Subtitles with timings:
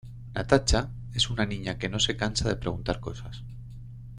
[0.33, 3.43] Natacha es una niña que no se cansa de preguntar cosas.